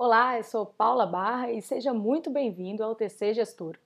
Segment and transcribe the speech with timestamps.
[0.00, 3.76] Olá, eu sou Paula Barra e seja muito bem-vindo ao TC Gestor.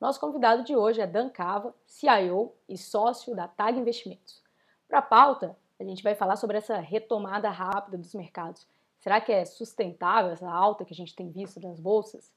[0.00, 4.42] Nosso convidado de hoje é Dan Cava, CIO e sócio da TAG Investimentos.
[4.88, 8.66] Para a pauta, a gente vai falar sobre essa retomada rápida dos mercados.
[8.98, 12.32] Será que é sustentável essa alta que a gente tem visto nas bolsas?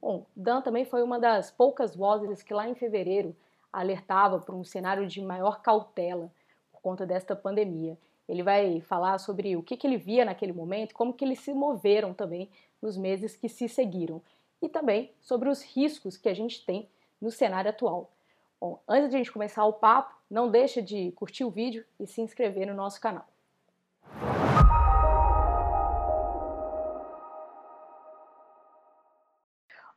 [0.00, 3.36] Bom, Dan também foi uma das poucas vozes que lá em fevereiro
[3.72, 6.32] alertava para um cenário de maior cautela
[6.72, 7.96] por conta desta pandemia.
[8.32, 11.52] Ele vai falar sobre o que, que ele via naquele momento, como que eles se
[11.52, 12.48] moveram também
[12.80, 14.22] nos meses que se seguiram
[14.62, 16.88] e também sobre os riscos que a gente tem
[17.20, 18.10] no cenário atual.
[18.58, 22.06] Bom, antes de a gente começar o papo, não deixe de curtir o vídeo e
[22.06, 23.28] se inscrever no nosso canal.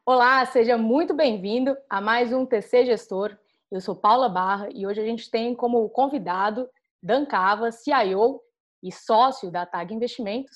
[0.06, 3.38] Olá, seja muito bem-vindo a mais um TC Gestor.
[3.72, 6.70] Eu sou Paula Barra e hoje a gente tem como convidado
[7.06, 8.42] Dan Cava, CIO
[8.84, 10.56] e sócio da TAG Investimentos,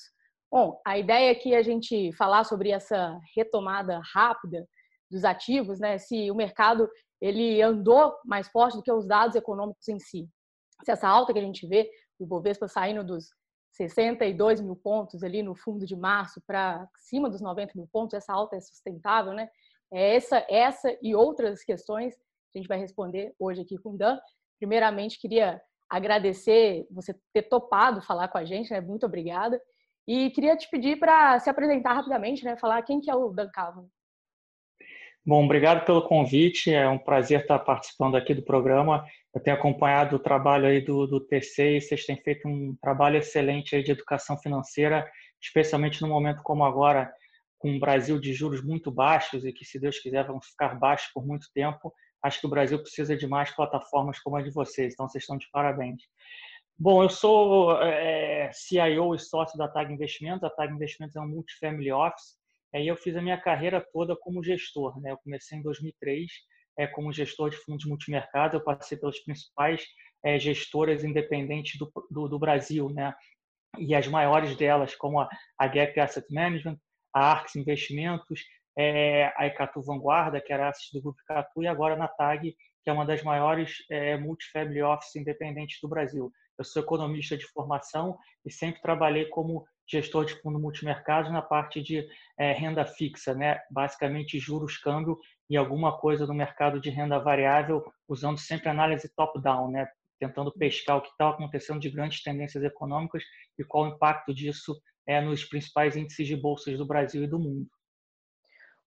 [0.52, 4.66] Bom, a ideia é a gente falar sobre essa retomada rápida
[5.08, 5.96] dos ativos, né?
[5.96, 10.28] Se o mercado ele andou mais forte do que os dados econômicos em si.
[10.84, 13.26] Se essa alta que a gente vê, o Bovespa saindo dos
[13.76, 18.32] 62 mil pontos ali no fundo de março para cima dos 90 mil pontos, essa
[18.32, 19.48] alta é sustentável, né?
[19.92, 22.16] É essa, essa e outras questões
[22.50, 24.18] que a gente vai responder hoje aqui com o Dan.
[24.58, 28.80] Primeiramente, queria agradecer você ter topado falar com a gente, né?
[28.80, 29.60] Muito obrigada.
[30.06, 32.56] E queria te pedir para se apresentar rapidamente, né?
[32.56, 33.86] Falar quem que é o Dan Cavan.
[35.26, 36.72] Bom, obrigado pelo convite.
[36.72, 39.04] É um prazer estar participando aqui do programa.
[39.34, 43.18] Eu tenho acompanhado o trabalho aí do, do TC e vocês têm feito um trabalho
[43.18, 45.08] excelente aí de educação financeira,
[45.40, 47.12] especialmente no momento como agora,
[47.58, 51.12] com um Brasil de juros muito baixos e que, se Deus quiser, vão ficar baixos
[51.12, 51.92] por muito tempo.
[52.22, 55.36] Acho que o Brasil precisa de mais plataformas como a de vocês, então vocês estão
[55.36, 56.02] de parabéns.
[56.82, 60.44] Bom, eu sou é, CIO e sócio da TAG Investimentos.
[60.44, 62.38] A TAG Investimentos é um multifamily office.
[62.74, 64.98] Aí eu fiz a minha carreira toda como gestor.
[64.98, 65.10] Né?
[65.10, 66.30] Eu comecei em 2003
[66.78, 68.56] é, como gestor de fundos multimercado.
[68.56, 69.84] Eu passei pelas principais
[70.24, 73.14] é, gestoras independentes do, do, do, Brasil, né?
[73.78, 75.28] E as maiores delas, como a,
[75.58, 76.78] a Gap Asset Management,
[77.14, 78.40] a Arx Investimentos,
[78.80, 82.88] é, a Ecatu Vanguarda, que era asset do Grupo Ecatu, e agora na TAG, que
[82.88, 86.32] é uma das maiores é, multifamily offices independentes do Brasil.
[86.58, 91.82] Eu sou economista de formação e sempre trabalhei como gestor de fundo multimercado na parte
[91.82, 92.06] de
[92.38, 93.60] é, renda fixa, né?
[93.70, 95.18] basicamente juros, câmbio
[95.48, 99.86] e alguma coisa no mercado de renda variável, usando sempre análise top-down, né?
[100.18, 103.22] tentando pescar o que está acontecendo de grandes tendências econômicas
[103.58, 107.38] e qual o impacto disso é nos principais índices de bolsas do Brasil e do
[107.38, 107.68] mundo.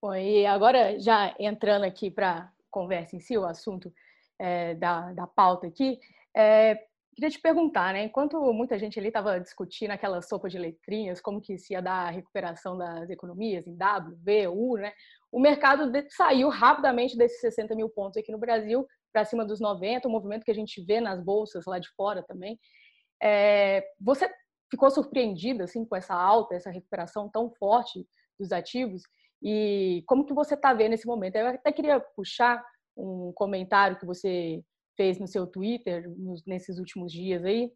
[0.03, 3.89] Bom, e agora já entrando aqui para conversa em si, o assunto
[4.37, 5.97] é, da, da pauta aqui,
[6.35, 6.77] é,
[7.15, 8.03] Queria te perguntar, né?
[8.03, 12.07] Enquanto muita gente ali estava discutindo aquela sopa de letrinhas, como que se ia dar
[12.07, 14.91] a recuperação das economias em W, V, U, né?
[15.31, 20.07] O mercado saiu rapidamente desses 60 mil pontos aqui no Brasil para cima dos 90,
[20.07, 22.59] o movimento que a gente vê nas bolsas lá de fora também.
[23.21, 24.27] É, você
[24.69, 28.05] ficou surpreendida assim com essa alta, essa recuperação tão forte
[28.39, 29.03] dos ativos?
[29.43, 31.35] E como que você está vendo esse momento?
[31.35, 32.63] Eu até queria puxar
[32.95, 34.63] um comentário que você
[34.95, 37.71] fez no seu Twitter nos, nesses últimos dias aí.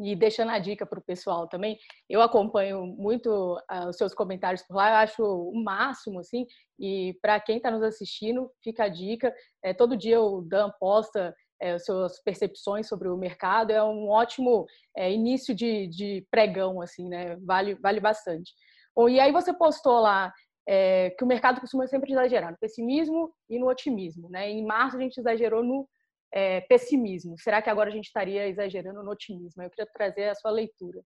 [0.00, 3.28] E deixando a dica para o pessoal também, eu acompanho muito
[3.70, 6.46] uh, os seus comentários por lá, eu acho o máximo, assim,
[6.80, 9.34] e para quem está nos assistindo, fica a dica.
[9.62, 14.66] É, todo dia o Dan posta é, suas percepções sobre o mercado, é um ótimo
[14.96, 17.36] é, início de, de pregão, assim, né?
[17.42, 18.50] Vale, vale bastante.
[18.96, 20.32] Bom, e aí você postou lá
[20.66, 24.50] é, que o mercado costuma sempre exagerar no pessimismo e no otimismo, né?
[24.50, 25.88] Em março a gente exagerou no
[26.32, 27.36] é, pessimismo?
[27.38, 29.62] Será que agora a gente estaria exagerando no otimismo?
[29.62, 31.02] Eu queria trazer a sua leitura.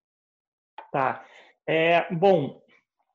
[0.92, 1.24] Tá.
[1.66, 2.62] É, bom,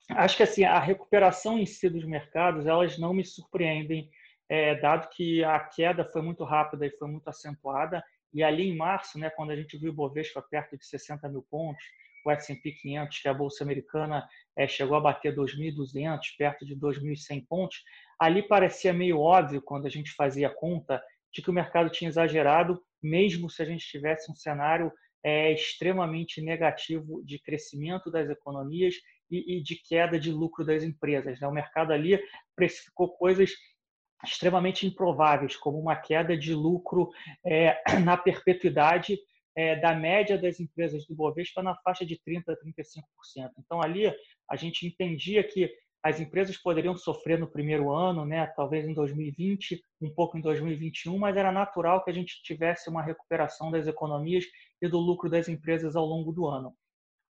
[0.10, 4.10] acho que assim a recuperação em si dos mercados elas não me surpreendem,
[4.50, 8.04] é, dado que a queda foi muito rápida e foi muito acentuada.
[8.34, 11.46] E ali em março, né, quando a gente viu o Bovespa perto de 60 mil
[11.50, 11.84] pontos,
[12.30, 14.28] o S&P 500, que é a bolsa americana,
[14.58, 17.84] é, chegou a bater 2.200, perto de 2.100 pontos.
[18.20, 21.02] Ali parecia meio óbvio quando a gente fazia a conta
[21.34, 24.92] de que o mercado tinha exagerado, mesmo se a gente tivesse um cenário
[25.24, 28.96] é, extremamente negativo de crescimento das economias
[29.30, 31.40] e, e, de queda de lucro das empresas.
[31.40, 31.48] Né?
[31.48, 32.20] O mercado ali
[32.56, 33.52] precificou coisas
[34.24, 37.10] extremamente improváveis, como uma queda de lucro
[37.46, 39.18] é, na perpetuidade
[39.56, 43.50] é, da média das empresas do Bovespa na faixa de 30% a 35%.
[43.60, 44.14] Então, ali
[44.50, 45.72] a gente entendia que
[46.04, 51.16] as empresas poderiam sofrer no primeiro ano, né, talvez em 2020, um pouco em 2021,
[51.18, 54.46] mas era natural que a gente tivesse uma recuperação das economias
[54.82, 56.74] e do lucro das empresas ao longo do ano.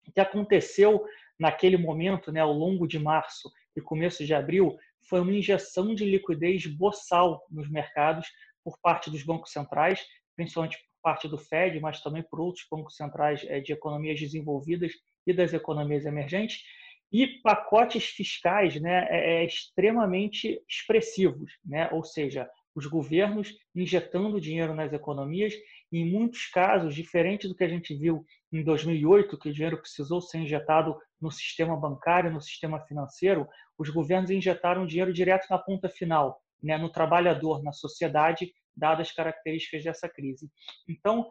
[0.05, 1.05] O que aconteceu
[1.39, 4.77] naquele momento, né, ao longo de março e começo de abril,
[5.07, 8.27] foi uma injeção de liquidez boçal nos mercados
[8.63, 10.05] por parte dos bancos centrais,
[10.35, 10.77] principalmente
[11.07, 14.92] parte do Fed, mas também por outros bancos centrais eh, de economias desenvolvidas
[15.25, 16.63] e das economias emergentes,
[17.09, 21.88] e pacotes fiscais né, é, é, extremamente expressivos, né?
[21.94, 25.54] ou seja, os governos injetando dinheiro nas economias,
[25.94, 30.19] em muitos casos, diferente do que a gente viu em 2008, que o dinheiro precisou
[30.19, 35.88] ser injetado no sistema bancário, no sistema financeiro, os governos injetaram dinheiro direto na ponta
[35.88, 40.50] final, né, no trabalhador, na sociedade, dadas as características dessa crise.
[40.88, 41.27] Então,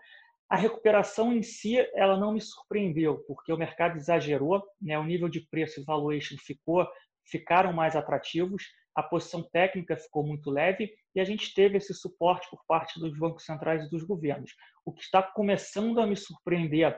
[0.48, 4.98] a recuperação em si, ela não me surpreendeu, porque o mercado exagerou, né?
[4.98, 6.86] o nível de preço e valuation ficou,
[7.24, 8.64] ficaram mais atrativos,
[8.94, 13.16] a posição técnica ficou muito leve e a gente teve esse suporte por parte dos
[13.18, 14.52] bancos centrais e dos governos.
[14.84, 16.96] O que está começando a me surpreender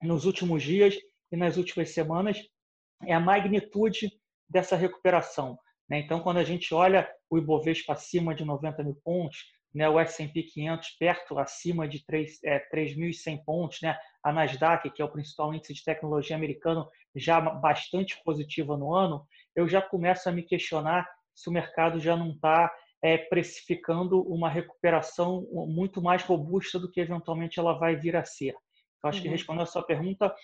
[0.00, 0.96] nos últimos dias
[1.30, 2.38] e nas últimas semanas
[3.04, 4.10] é a magnitude
[4.48, 5.58] dessa recuperação.
[5.88, 6.00] Né?
[6.00, 9.44] Então, quando a gente olha o Ibovespa acima de 90 mil pontos,
[9.76, 13.94] né, o S&P 500 perto, acima de 3.100 é, pontos, né,
[14.24, 19.26] a Nasdaq, que é o principal índice de tecnologia americano, já bastante positiva no ano,
[19.54, 24.48] eu já começo a me questionar se o mercado já não está é, precificando uma
[24.48, 28.54] recuperação muito mais robusta do que eventualmente ela vai vir a ser.
[28.96, 29.24] Então, acho uhum.
[29.24, 30.34] que respondendo a sua pergunta,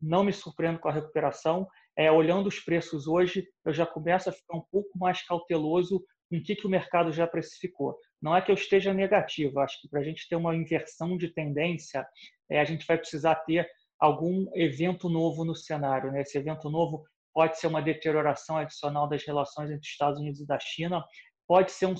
[0.00, 1.66] não me surpreendo com a recuperação.
[1.98, 6.42] É, olhando os preços hoje, eu já começo a ficar um pouco mais cauteloso em
[6.42, 7.98] que, que o mercado já precificou.
[8.20, 11.28] Não é que eu esteja negativo, acho que para a gente ter uma inversão de
[11.28, 12.06] tendência,
[12.50, 13.68] é, a gente vai precisar ter
[13.98, 16.10] algum evento novo no cenário.
[16.10, 16.22] Né?
[16.22, 20.58] Esse evento novo pode ser uma deterioração adicional das relações entre Estados Unidos e da
[20.58, 21.04] China,
[21.46, 21.96] pode ser um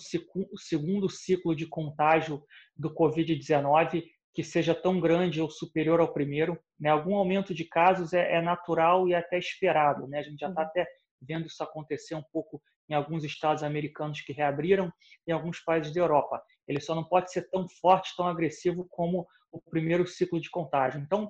[0.57, 2.43] segundo ciclo de contágio
[2.75, 4.03] do Covid-19
[4.35, 6.59] que seja tão grande ou superior ao primeiro.
[6.79, 6.91] Né?
[6.91, 10.07] Algum aumento de casos é, é natural e até esperado.
[10.09, 10.19] Né?
[10.19, 10.67] A gente já está uhum.
[10.69, 10.87] até
[11.23, 14.93] vendo isso acontecer um pouco em alguns estados americanos que reabriram
[15.27, 16.43] em alguns países da Europa.
[16.67, 21.01] Ele só não pode ser tão forte, tão agressivo como o primeiro ciclo de contágio.
[21.01, 21.29] Então,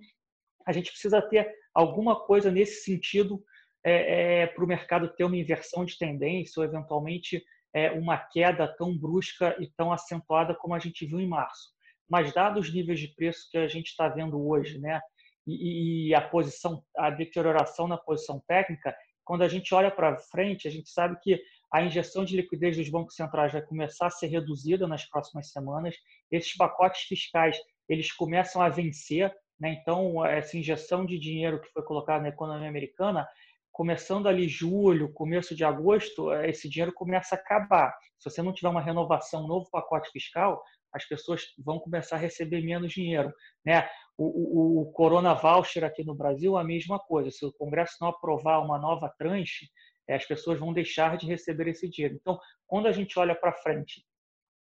[0.67, 3.43] a gente precisa ter alguma coisa nesse sentido
[3.85, 7.43] é, é, para o mercado ter uma inversão de tendência ou, eventualmente,
[7.73, 11.70] é, uma queda tão brusca e tão acentuada como a gente viu em março.
[12.09, 15.00] Mas, dados os níveis de preço que a gente está vendo hoje, né,
[15.47, 20.69] e, e a posição, a deterioração na posição técnica, quando a gente olha para frente,
[20.69, 24.28] a gente sabe que a injeção de liquidez dos bancos centrais vai começar a ser
[24.28, 25.96] reduzida nas próximas semanas.
[26.31, 27.58] Esses pacotes fiscais
[27.88, 29.76] eles começam a vencer, né?
[29.81, 33.28] então essa injeção de dinheiro que foi colocada na economia americana,
[33.73, 37.93] começando ali julho, começo de agosto, esse dinheiro começa a acabar.
[38.19, 40.62] Se você não tiver uma renovação, um novo pacote fiscal,
[40.93, 43.32] as pessoas vão começar a receber menos dinheiro.
[43.64, 43.87] Né?
[44.19, 47.31] O, o, o Corona Voucher aqui no Brasil, a mesma coisa.
[47.31, 49.69] Se o Congresso não aprovar uma nova tranche,
[50.09, 52.17] é, as pessoas vão deixar de receber esse dinheiro.
[52.21, 54.05] Então, quando a gente olha para frente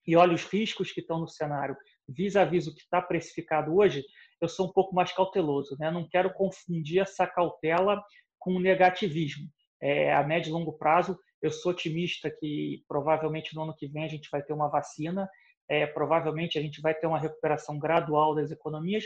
[0.06, 1.76] e olha os riscos que estão no cenário
[2.08, 4.04] vis-à-vis o que está precificado hoje,
[4.42, 5.76] eu sou um pouco mais cauteloso.
[5.80, 5.90] Né?
[5.90, 8.04] Não quero confundir essa cautela
[8.38, 9.48] com o negativismo.
[9.82, 14.04] É, a médio e longo prazo, eu sou otimista que provavelmente no ano que vem
[14.04, 15.30] a gente vai ter uma vacina
[15.70, 19.06] é, provavelmente a gente vai ter uma recuperação gradual das economias,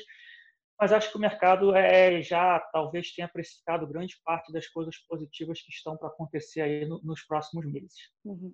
[0.79, 5.61] mas acho que o mercado é, já talvez tenha precificado grande parte das coisas positivas
[5.61, 8.09] que estão para acontecer aí no, nos próximos meses.
[8.23, 8.53] Uhum.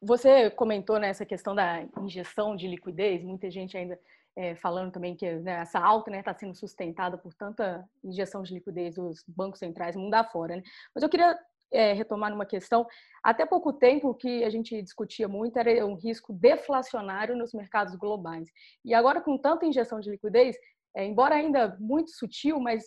[0.00, 3.98] Você comentou nessa questão da injeção de liquidez, muita gente ainda
[4.34, 8.42] é, falando também que né, essa alta está né, tá sendo sustentada por tanta injeção
[8.42, 10.56] de liquidez dos bancos centrais mundo afora.
[10.56, 10.62] Né?
[10.94, 11.38] Mas eu queria
[11.70, 12.86] é, retomar numa questão.
[13.22, 17.94] Até pouco tempo, o que a gente discutia muito era um risco deflacionário nos mercados
[17.94, 18.48] globais.
[18.84, 20.56] E agora, com tanta injeção de liquidez,
[20.96, 22.84] é, embora ainda muito sutil, mas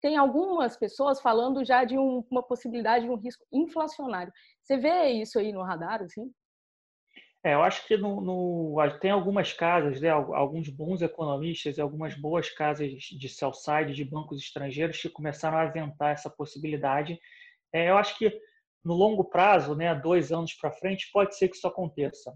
[0.00, 4.32] tem algumas pessoas falando já de um, uma possibilidade de um risco inflacionário.
[4.62, 6.30] Você vê isso aí no radar, assim?
[7.42, 12.14] É, eu acho que no, no, tem algumas casas, né, alguns bons economistas e algumas
[12.14, 17.18] boas casas de sell-side, de bancos estrangeiros, que começaram a aventar essa possibilidade
[17.74, 18.32] é, eu acho que
[18.84, 22.32] no longo prazo, né, dois anos para frente, pode ser que isso aconteça.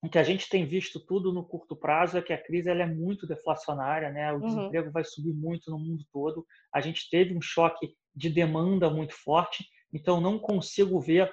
[0.00, 2.82] O que a gente tem visto tudo no curto prazo é que a crise ela
[2.82, 4.32] é muito deflacionária, né?
[4.32, 4.46] O uhum.
[4.46, 6.46] desemprego vai subir muito no mundo todo.
[6.72, 11.32] A gente teve um choque de demanda muito forte, então não consigo ver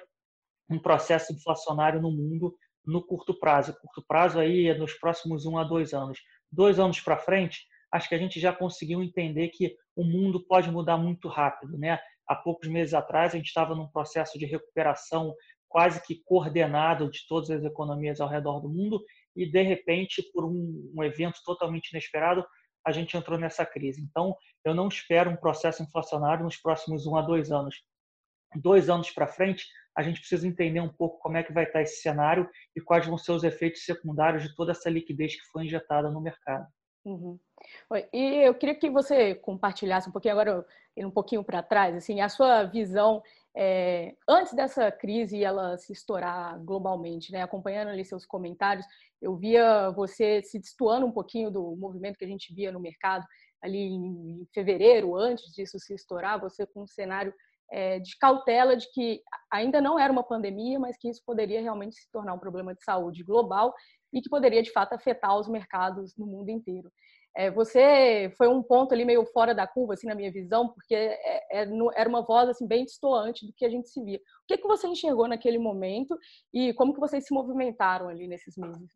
[0.68, 3.76] um processo inflacionário no mundo no curto prazo.
[3.80, 6.18] Curto prazo aí é nos próximos um a dois anos.
[6.50, 10.70] Dois anos para frente, acho que a gente já conseguiu entender que o mundo pode
[10.70, 12.00] mudar muito rápido, né?
[12.26, 15.34] há poucos meses atrás, a gente estava num processo de recuperação
[15.76, 19.04] quase que coordenado de todas as economias ao redor do mundo
[19.36, 22.42] e, de repente, por um, um evento totalmente inesperado,
[22.82, 24.00] a gente entrou nessa crise.
[24.00, 27.76] Então, eu não espero um processo inflacionário nos próximos um a dois anos.
[28.54, 31.82] Dois anos para frente, a gente precisa entender um pouco como é que vai estar
[31.82, 35.66] esse cenário e quais vão ser os efeitos secundários de toda essa liquidez que foi
[35.66, 36.66] injetada no mercado.
[37.04, 37.38] Uhum.
[38.14, 40.66] E eu queria que você compartilhasse um pouquinho agora,
[40.96, 43.22] um pouquinho para trás, assim, a sua visão
[43.56, 47.42] é, antes dessa crise ela se estourar globalmente, né?
[47.42, 48.86] Acompanhando ali seus comentários,
[49.20, 53.24] eu via você se destoando um pouquinho do movimento que a gente via no mercado
[53.62, 57.32] ali em fevereiro, antes disso se estourar, você com um cenário
[57.72, 61.96] é, de cautela de que ainda não era uma pandemia, mas que isso poderia realmente
[61.96, 63.74] se tornar um problema de saúde global
[64.12, 66.92] e que poderia de fato afetar os mercados no mundo inteiro.
[67.36, 70.94] É, você foi um ponto ali meio fora da curva, assim, na minha visão, porque
[70.94, 74.16] é, é, era uma voz assim bem distoante do que a gente se via.
[74.16, 76.16] O que, que você enxergou naquele momento
[76.52, 78.90] e como que vocês se movimentaram ali nesses meses?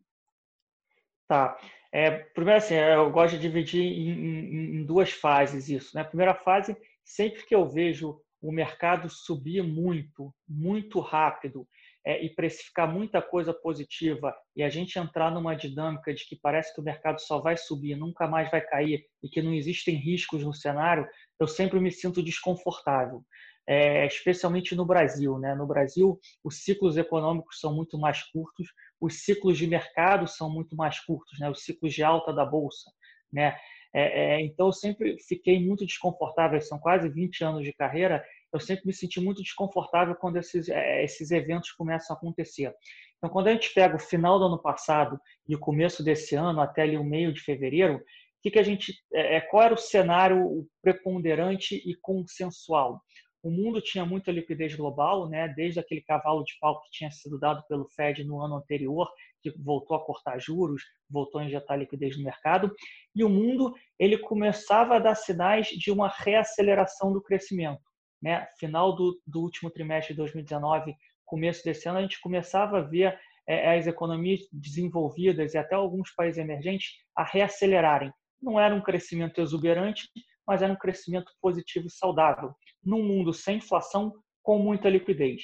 [1.27, 1.55] Tá.
[1.93, 5.95] É, primeiro, assim, eu gosto de dividir em, em, em duas fases isso.
[5.95, 6.01] Né?
[6.01, 11.67] A primeira fase, sempre que eu vejo o mercado subir muito, muito rápido
[12.05, 16.73] é, e precificar muita coisa positiva e a gente entrar numa dinâmica de que parece
[16.73, 20.43] que o mercado só vai subir, nunca mais vai cair e que não existem riscos
[20.43, 21.07] no cenário,
[21.39, 23.23] eu sempre me sinto desconfortável.
[23.67, 25.37] É, especialmente no Brasil.
[25.37, 25.53] Né?
[25.53, 28.67] No Brasil, os ciclos econômicos são muito mais curtos,
[28.99, 31.49] os ciclos de mercado são muito mais curtos, né?
[31.49, 32.91] os ciclos de alta da bolsa.
[33.31, 33.55] Né?
[33.93, 38.59] É, é, então, eu sempre fiquei muito desconfortável, são quase 20 anos de carreira, eu
[38.59, 42.73] sempre me senti muito desconfortável quando esses, é, esses eventos começam a acontecer.
[43.17, 46.59] Então, quando a gente pega o final do ano passado e o começo desse ano,
[46.59, 48.03] até ali o meio de fevereiro,
[48.41, 52.99] que, que a gente, é, é, qual era o cenário preponderante e consensual?
[53.43, 55.47] O mundo tinha muita liquidez global, né?
[55.47, 59.07] desde aquele cavalo de pau que tinha sido dado pelo Fed no ano anterior,
[59.41, 62.71] que voltou a cortar juros, voltou a injetar liquidez no mercado,
[63.15, 67.90] e o mundo ele começava a dar sinais de uma reaceleração do crescimento
[68.21, 72.81] né, final do, do último trimestre de 2019, começo desse ano, a gente começava a
[72.81, 78.11] ver é, as economias desenvolvidas e até alguns países emergentes a reacelerarem.
[78.41, 80.09] Não era um crescimento exuberante,
[80.45, 84.13] mas era um crescimento positivo e saudável, num mundo sem inflação,
[84.43, 85.41] com muita liquidez.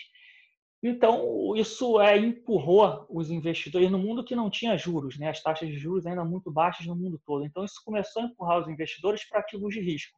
[0.83, 5.29] Então, isso é, empurrou os investidores no mundo que não tinha juros, né?
[5.29, 7.45] as taxas de juros ainda muito baixas no mundo todo.
[7.45, 10.17] Então, isso começou a empurrar os investidores para ativos de risco.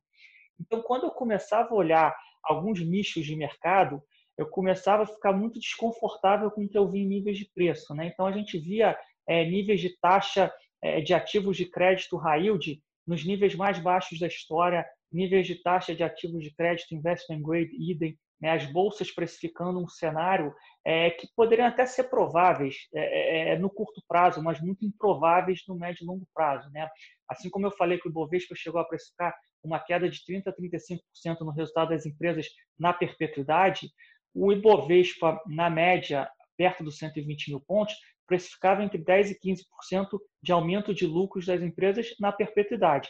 [0.59, 4.01] Então, quando eu começava a olhar alguns nichos de mercado,
[4.37, 7.93] eu começava a ficar muito desconfortável com o que eu vi em níveis de preço.
[7.93, 8.07] Né?
[8.07, 12.81] Então, a gente via é, níveis de taxa é, de ativos de crédito high yield
[13.05, 17.71] nos níveis mais baixos da história, níveis de taxa de ativos de crédito investment grade
[17.77, 18.51] idem, né?
[18.51, 20.53] as bolsas precificando um cenário
[20.85, 25.63] é, que poderiam até ser prováveis é, é, é, no curto prazo, mas muito improváveis
[25.67, 26.69] no médio e longo prazo.
[26.71, 26.87] Né?
[27.27, 30.53] Assim como eu falei que o Bovespa chegou a precificar uma queda de 30% a
[30.53, 33.89] 35% no resultado das empresas na perpetuidade,
[34.33, 37.95] o Ibovespa, na média, perto dos 120 mil pontos,
[38.27, 43.09] precificava entre 10% e 15% de aumento de lucros das empresas na perpetuidade.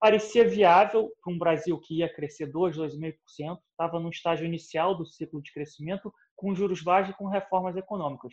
[0.00, 5.04] Parecia viável para um Brasil que ia crescer 2%, 2,5%, estava no estágio inicial do
[5.04, 8.32] ciclo de crescimento, com juros baixos e com reformas econômicas.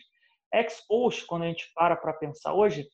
[0.52, 2.88] Ex-post, quando a gente para para pensar hoje,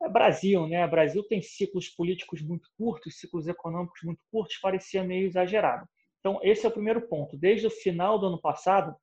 [0.00, 0.86] é Brasil, né?
[0.86, 5.88] O Brasil tem ciclos políticos muito curtos, ciclos econômicos muito curtos, parecia meio exagerado.
[6.20, 7.36] Então, esse é o primeiro ponto.
[7.36, 8.94] Desde o final do ano passado,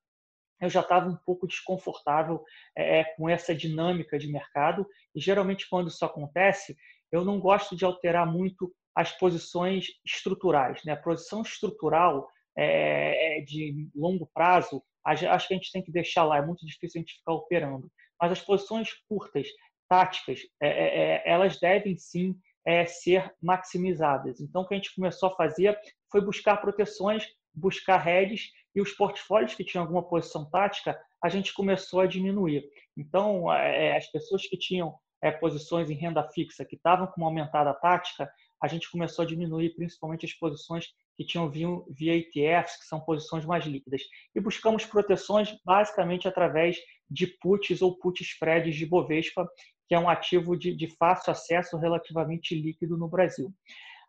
[0.61, 2.41] eu já estava um pouco desconfortável
[2.77, 6.77] é, é, com essa dinâmica de mercado, e geralmente, quando isso acontece,
[7.11, 10.83] eu não gosto de alterar muito as posições estruturais.
[10.85, 10.93] Né?
[10.93, 16.23] A posição estrutural é, é de longo prazo, acho que a gente tem que deixar
[16.23, 17.91] lá, é muito difícil a gente ficar operando.
[18.19, 19.47] Mas as posições curtas,
[19.89, 22.35] táticas, é, é, é, elas devem sim
[22.65, 24.39] é, ser maximizadas.
[24.39, 25.77] Então, o que a gente começou a fazer
[26.11, 31.53] foi buscar proteções, buscar hedges e os portfólios que tinham alguma posição tática, a gente
[31.53, 32.63] começou a diminuir.
[32.97, 37.27] Então, é, as pessoas que tinham é, posições em renda fixa, que estavam com uma
[37.27, 38.29] aumentada tática,
[38.63, 43.01] a gente começou a diminuir principalmente as posições que tinham vindo via ETFs, que são
[43.01, 44.01] posições mais líquidas.
[44.33, 46.77] E buscamos proteções basicamente através
[47.11, 49.45] de puts ou put spreads de Bovespa,
[49.85, 53.53] que é um ativo de, de fácil acesso relativamente líquido no Brasil.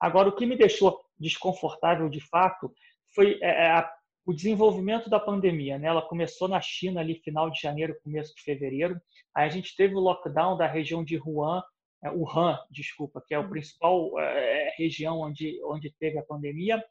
[0.00, 2.72] Agora, o que me deixou desconfortável de fato
[3.12, 3.92] foi é, é, a,
[4.24, 5.80] o desenvolvimento da pandemia.
[5.80, 5.88] Né?
[5.88, 9.00] Ela começou na China ali final de janeiro, começo de fevereiro.
[9.34, 11.60] Aí a gente teve o lockdown da região de Wuhan,
[12.04, 13.48] é, Wuhan, desculpa, que é a uhum.
[13.48, 16.84] principal é, região onde, onde teve a pandemia.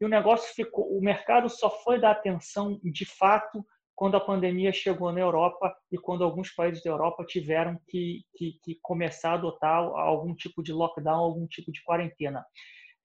[0.00, 4.72] E o negócio ficou, o mercado só foi dar atenção de fato quando a pandemia
[4.72, 9.34] chegou na Europa e quando alguns países da Europa tiveram que, que, que começar a
[9.34, 12.44] adotar algum tipo de lockdown, algum tipo de quarentena.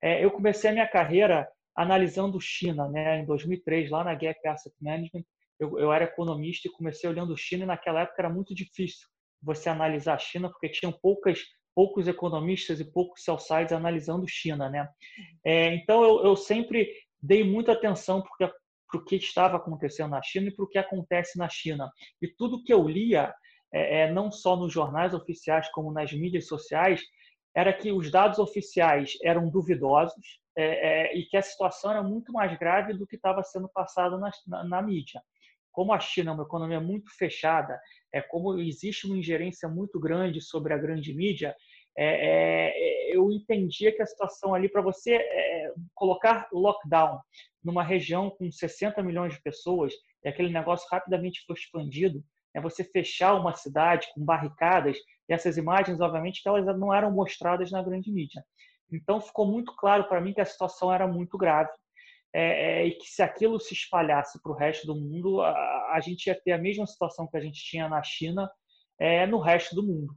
[0.02, 4.76] É, eu comecei a minha carreira analisando China, né, em 2003, lá na Gap Asset
[4.82, 5.24] Management.
[5.58, 9.08] Eu, eu era economista e comecei olhando China e naquela época era muito difícil
[9.42, 11.40] você analisar a China porque tinham poucas
[11.74, 14.90] poucos economistas e poucos sell-sides analisando China, né?
[15.42, 18.46] É, então eu, eu, sempre dei muita atenção porque
[18.92, 21.90] para o que estava acontecendo na China e para o que acontece na China.
[22.22, 23.34] E tudo que eu lia,
[23.74, 27.02] é, é, não só nos jornais oficiais como nas mídias sociais,
[27.56, 30.64] era que os dados oficiais eram duvidosos é,
[31.12, 34.30] é, e que a situação era muito mais grave do que estava sendo passado na,
[34.46, 35.22] na, na, mídia.
[35.72, 37.80] Como a China é uma economia muito fechada,
[38.14, 41.56] é como existe uma ingerência muito grande sobre a grande mídia,
[41.98, 47.20] é, é, eu entendia que a situação ali para você é, colocar lockdown
[47.64, 52.24] numa região com 60 milhões de pessoas e aquele negócio rapidamente foi expandido,
[52.54, 54.98] é você fechar uma cidade com barricadas
[55.28, 58.44] e essas imagens, obviamente, que elas não eram mostradas na grande mídia.
[58.92, 61.70] Então, ficou muito claro para mim que a situação era muito grave
[62.34, 66.00] é, é, e que se aquilo se espalhasse para o resto do mundo, a, a,
[66.00, 68.50] gente ia ter a mesma situação que a gente tinha na China
[69.00, 70.16] é, no resto do mundo.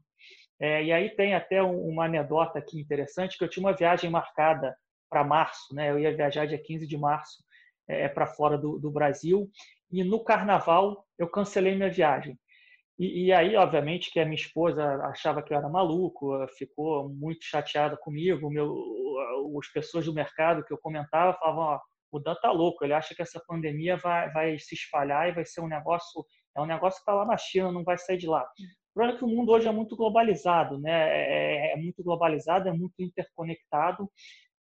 [0.60, 4.76] É, e aí tem até uma anedota aqui interessante, que eu tinha uma viagem marcada
[5.10, 5.90] para março, né?
[5.90, 7.42] eu ia viajar dia 15 de março
[7.88, 9.50] é, para fora do, do Brasil,
[9.90, 12.38] e no carnaval eu cancelei minha viagem.
[12.96, 17.44] E, e, aí, obviamente, que a minha esposa achava que eu era maluco, ficou muito
[17.44, 18.48] chateada comigo.
[18.48, 18.72] Meu,
[19.60, 21.80] as pessoas do mercado que eu comentava falavam: ó,
[22.16, 25.44] o Dan tá louco, ele acha que essa pandemia vai, vai se espalhar e vai
[25.44, 26.24] ser um negócio,
[26.56, 28.42] é um negócio que está lá na China, não vai sair de lá.
[28.42, 30.92] O problema é que o mundo hoje é muito globalizado, né?
[30.92, 34.08] É, é, é muito globalizado, é muito interconectado.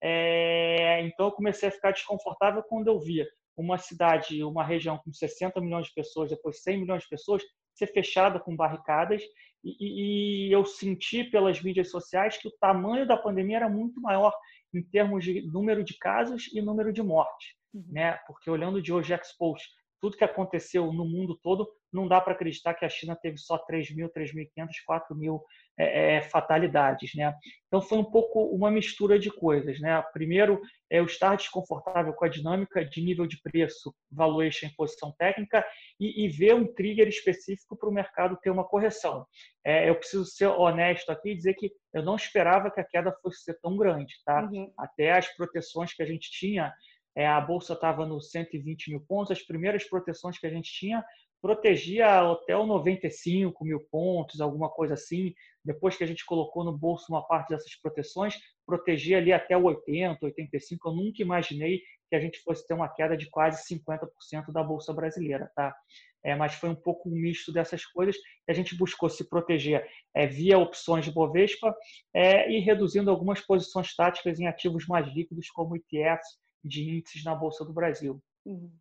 [0.01, 3.27] É, então, eu comecei a ficar desconfortável quando eu via
[3.57, 7.87] uma cidade, uma região com 60 milhões de pessoas, depois 100 milhões de pessoas, ser
[7.87, 9.23] fechada com barricadas
[9.63, 14.33] e, e, eu senti pelas mídias sociais que o tamanho da pandemia era muito maior
[14.73, 17.85] em termos de número de casos e número de mortes, uhum.
[17.89, 18.13] né?
[18.27, 19.69] Porque olhando de hoje Exposed,
[20.01, 23.57] tudo que aconteceu no mundo todo, não dá para acreditar que a China teve só
[23.57, 25.43] 3 mil, 3.500, 4 mil
[25.77, 27.15] é, é, fatalidades.
[27.15, 27.33] Né?
[27.67, 29.79] Então, foi um pouco uma mistura de coisas.
[29.79, 30.01] Né?
[30.13, 35.13] Primeiro, é eu estar desconfortável com a dinâmica de nível de preço, valuation em posição
[35.17, 35.65] técnica
[35.99, 39.25] e, e ver um trigger específico para o mercado ter uma correção.
[39.65, 43.11] É, eu preciso ser honesto aqui e dizer que eu não esperava que a queda
[43.21, 44.13] fosse ser tão grande.
[44.25, 44.43] Tá?
[44.43, 44.71] Uhum.
[44.77, 46.73] Até as proteções que a gente tinha
[47.19, 51.03] é, a bolsa estava no 120 mil pontos, as primeiras proteções que a gente tinha
[51.41, 55.33] protegia até o 95 mil pontos, alguma coisa assim.
[55.63, 59.63] Depois que a gente colocou no bolso uma parte dessas proteções, protegia ali até o
[59.63, 60.87] 80, 85.
[60.87, 64.93] Eu nunca imaginei que a gente fosse ter uma queda de quase 50% da bolsa
[64.93, 65.75] brasileira, tá?
[66.23, 69.85] É, mas foi um pouco um misto dessas coisas que a gente buscou se proteger
[70.13, 71.75] é, via opções de Bovespa
[72.13, 77.35] é, e reduzindo algumas posições táticas em ativos mais líquidos como ETFs de índices na
[77.35, 78.21] Bolsa do Brasil.
[78.45, 78.71] Uhum.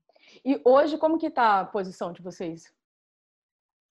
[0.44, 2.64] E hoje, como que está a posição de vocês?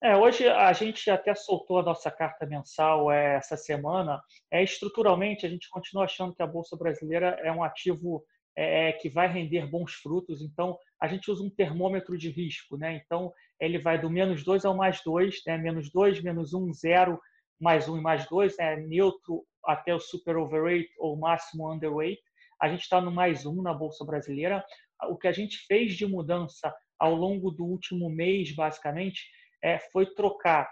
[0.04, 4.21] É, hoje a gente até soltou a nossa carta mensal é, essa semana.
[4.52, 8.23] É, estruturalmente, a gente continua achando que a Bolsa Brasileira é um ativo
[8.56, 10.41] é, que vai render bons frutos.
[10.41, 12.78] Então, a gente usa um termômetro de risco.
[12.78, 13.02] Né?
[13.04, 15.58] Então, ele vai do menos 2 ao mais 2, né?
[15.58, 17.19] menos 2, menos 1, 0,
[17.60, 18.76] mais 1 e mais 2, né?
[18.76, 22.21] neutro até o super overweight ou máximo underweight
[22.60, 24.63] a gente está no mais um na Bolsa Brasileira.
[25.10, 29.30] O que a gente fez de mudança ao longo do último mês, basicamente,
[29.62, 30.70] é, foi trocar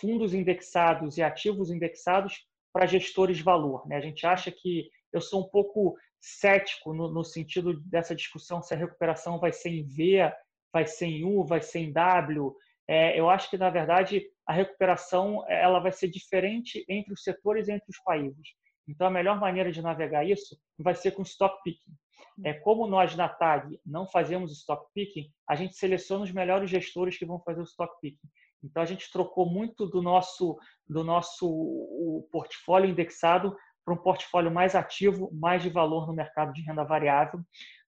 [0.00, 3.86] fundos indexados e ativos indexados para gestores de valor.
[3.86, 3.96] Né?
[3.96, 8.74] A gente acha que eu sou um pouco cético no, no, sentido dessa discussão se
[8.74, 10.32] a recuperação vai ser em V,
[10.72, 12.54] vai ser em U, vai ser em W.
[12.86, 17.68] É, eu acho que, na verdade, a recuperação ela vai ser diferente entre os setores
[17.68, 18.48] e entre os países.
[18.90, 21.92] Então, a melhor maneira de navegar isso vai ser com stock picking.
[22.44, 27.16] É como nós na TAG não fazemos stock picking, a gente seleciona os melhores gestores
[27.16, 28.28] que vão fazer o stock picking.
[28.64, 34.74] Então a gente trocou muito do nosso do nosso portfólio indexado para um portfólio mais
[34.74, 37.40] ativo, mais de valor no mercado de renda variável.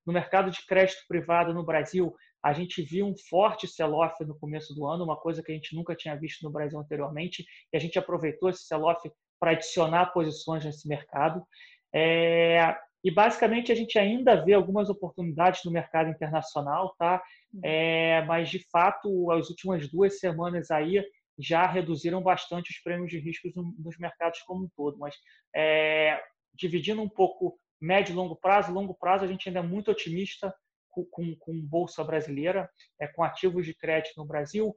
[0.07, 4.75] No mercado de crédito privado no Brasil, a gente viu um forte sell-off no começo
[4.75, 7.81] do ano, uma coisa que a gente nunca tinha visto no Brasil anteriormente, e a
[7.81, 9.11] gente aproveitou esse sell-off
[9.43, 11.45] para adicionar posições nesse mercado.
[11.93, 17.21] É, e basicamente a gente ainda vê algumas oportunidades no mercado internacional, tá?
[17.53, 17.61] Uhum.
[17.65, 21.05] É, mas de fato as últimas duas semanas aí
[21.37, 24.97] já reduziram bastante os prêmios de riscos nos mercados como um todo.
[24.97, 25.17] Mas
[25.57, 26.23] é,
[26.55, 30.55] dividindo um pouco médio e longo prazo, longo prazo a gente ainda é muito otimista
[30.89, 34.73] com, com bolsa brasileira, é, com ativos de crédito no Brasil,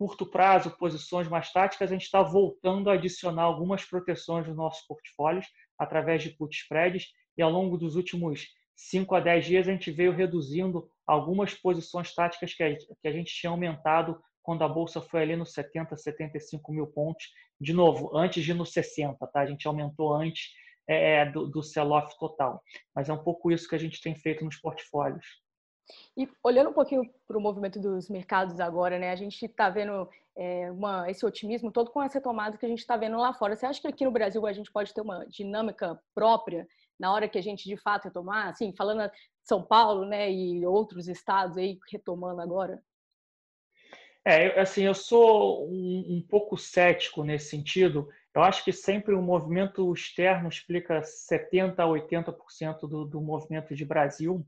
[0.00, 4.86] curto prazo, posições mais táticas, a gente está voltando a adicionar algumas proteções nos nossos
[4.86, 5.44] portfólios
[5.78, 9.90] através de put spreads e ao longo dos últimos 5 a 10 dias a gente
[9.90, 15.36] veio reduzindo algumas posições táticas que a gente tinha aumentado quando a bolsa foi ali
[15.36, 17.26] nos 70, 75 mil pontos.
[17.60, 19.40] De novo, antes de nos 60, tá?
[19.40, 20.44] A gente aumentou antes
[20.88, 22.62] é, é, do, do sell-off total.
[22.94, 25.26] Mas é um pouco isso que a gente tem feito nos portfólios.
[26.16, 29.10] E olhando um pouquinho para o movimento dos mercados agora, né?
[29.10, 32.78] A gente está vendo é, uma, esse otimismo todo com as retomadas que a gente
[32.78, 33.54] está vendo lá fora.
[33.54, 36.66] Você acha que aqui no Brasil a gente pode ter uma dinâmica própria
[36.98, 38.48] na hora que a gente de fato retomar?
[38.48, 39.10] Assim, falando
[39.42, 42.82] São Paulo, né, e outros estados aí retomando agora.
[44.24, 48.08] É, assim, eu sou um, um, pouco cético nesse sentido.
[48.34, 53.84] Eu acho que sempre o movimento externo explica 70% a 80% do, do movimento de
[53.84, 54.46] Brasil,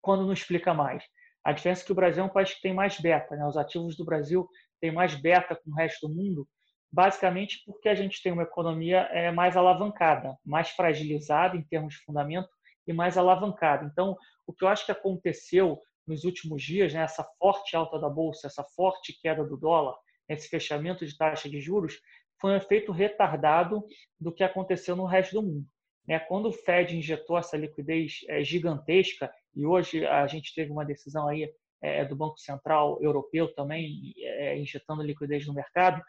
[0.00, 1.04] quando não explica mais.
[1.44, 3.46] A diferença é que o Brasil é um país que tem mais beta, né?
[3.46, 4.48] os ativos do Brasil
[4.80, 6.46] têm mais beta com o resto do mundo,
[6.92, 12.00] basicamente porque a gente tem uma economia é, mais alavancada, mais fragilizada em termos de
[12.00, 12.48] fundamento
[12.86, 13.84] e mais alavancada.
[13.84, 18.08] Então, o que eu acho que aconteceu nos últimos dias, né, essa forte alta da
[18.08, 19.94] bolsa, essa forte queda do dólar,
[20.28, 22.00] esse fechamento de taxa de juros,
[22.40, 23.84] foi um efeito retardado
[24.20, 25.66] do que aconteceu no resto do mundo.
[26.06, 26.18] Né?
[26.20, 31.26] Quando o Fed injetou essa liquidez é, gigantesca, e hoje a gente teve uma decisão
[31.26, 31.50] aí
[31.82, 36.02] é, do Banco Central Europeu também é, injetando liquidez no mercado,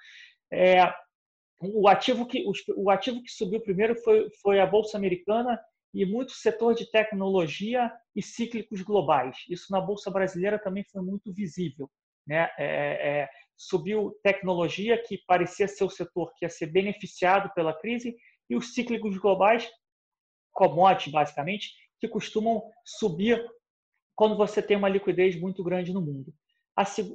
[0.52, 0.94] é,
[1.60, 5.60] o, ativo que, o, ativo que subiu primeiro foi, foi a Bolsa Americana
[5.94, 9.38] e muito setor de tecnologia e cíclicos globais.
[9.50, 11.90] Isso na Bolsa Brasileira também foi muito visível.
[12.28, 12.50] Né?
[12.58, 18.16] É, é, subiu tecnologia, que parecia ser o setor que ia ser beneficiado pela crise,
[18.50, 19.68] e os cíclicos globais,
[20.54, 23.46] commodities basicamente, que costumam subir
[24.16, 26.34] quando você tem uma liquidez muito grande no mundo.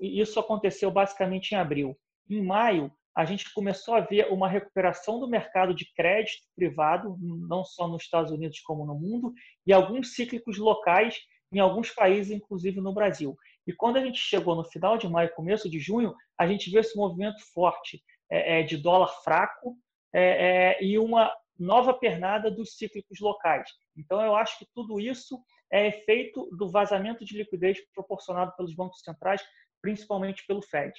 [0.00, 1.96] Isso aconteceu basicamente em abril.
[2.28, 7.64] Em maio, a gente começou a ver uma recuperação do mercado de crédito privado, não
[7.64, 9.32] só nos Estados Unidos como no mundo,
[9.66, 11.18] e alguns cíclicos locais
[11.52, 13.36] em alguns países, inclusive no Brasil.
[13.66, 16.80] E quando a gente chegou no final de maio, começo de junho, a gente viu
[16.80, 19.76] esse movimento forte é, é, de dólar fraco
[20.14, 21.30] é, e uma
[21.62, 23.68] nova pernada dos cíclicos locais.
[23.96, 25.38] Então, eu acho que tudo isso
[25.72, 29.42] é efeito do vazamento de liquidez proporcionado pelos bancos centrais
[29.82, 30.92] principalmente pelo Fed.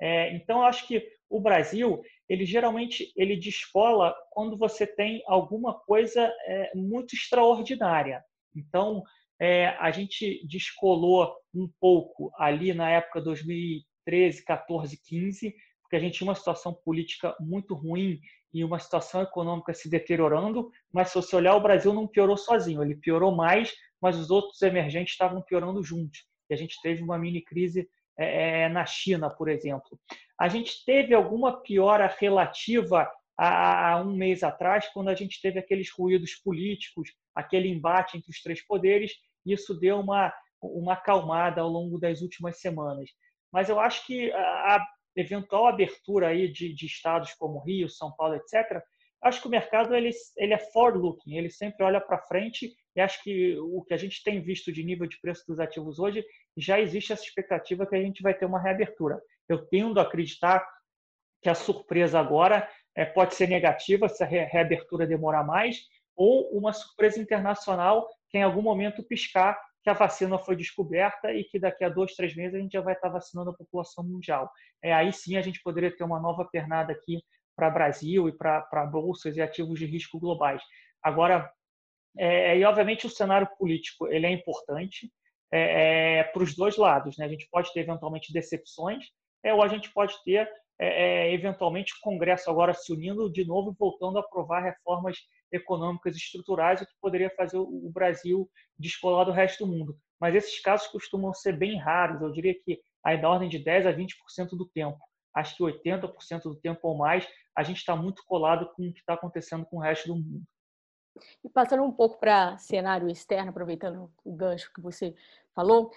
[0.00, 5.74] É, então, eu acho que o Brasil, ele geralmente ele descola quando você tem alguma
[5.74, 8.24] coisa é, muito extraordinária.
[8.54, 9.02] Então,
[9.40, 16.18] é, a gente descolou um pouco ali na época 2013, 14, 15, porque a gente
[16.18, 18.20] tinha uma situação política muito ruim
[18.52, 22.82] e uma situação econômica se deteriorando, mas se você olhar, o Brasil não piorou sozinho,
[22.82, 26.24] ele piorou mais, mas os outros emergentes estavam piorando juntos.
[26.48, 29.98] E a gente teve uma mini crise é, é, na China, por exemplo.
[30.40, 35.58] A gente teve alguma piora relativa a, a um mês atrás, quando a gente teve
[35.58, 39.12] aqueles ruídos políticos, aquele embate entre os três poderes,
[39.44, 43.10] e isso deu uma, uma acalmada ao longo das últimas semanas.
[43.52, 44.84] Mas eu acho que a
[45.18, 48.80] eventual abertura aí de, de estados como Rio, São Paulo, etc.,
[49.20, 53.20] acho que o mercado ele, ele é forward-looking, ele sempre olha para frente e acho
[53.22, 56.24] que o que a gente tem visto de nível de preço dos ativos hoje,
[56.56, 59.20] já existe essa expectativa que a gente vai ter uma reabertura.
[59.48, 60.64] Eu tendo a acreditar
[61.42, 65.82] que a surpresa agora é, pode ser negativa se a reabertura demorar mais,
[66.16, 71.44] ou uma surpresa internacional que em algum momento piscar que a vacina foi descoberta e
[71.44, 74.50] que daqui a dois, três meses a gente já vai estar vacinando a população mundial.
[74.82, 77.22] É, aí sim a gente poderia ter uma nova pernada aqui
[77.56, 80.62] para Brasil e para bolsas e ativos de risco globais.
[81.02, 81.50] Agora,
[82.18, 85.10] é, e obviamente o cenário político ele é importante
[85.50, 87.16] é, é, para os dois lados.
[87.16, 87.24] Né?
[87.24, 89.06] A gente pode ter eventualmente decepções,
[89.42, 90.46] é, ou a gente pode ter
[90.78, 95.16] é, é, eventualmente o Congresso agora se unindo de novo e voltando a aprovar reformas
[95.52, 99.96] econômicas estruturais, o que poderia fazer o Brasil descolar do resto do mundo.
[100.20, 103.86] Mas esses casos costumam ser bem raros, eu diria que aí da ordem de 10
[103.86, 104.98] a 20% do tempo
[105.38, 109.00] acho que 80% do tempo ou mais, a gente está muito colado com o que
[109.00, 110.42] está acontecendo com o resto do mundo.
[111.44, 115.14] E passando um pouco para cenário externo, aproveitando o gancho que você
[115.54, 115.90] falou,